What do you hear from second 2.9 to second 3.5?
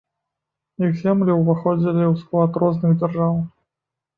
дзяржаў.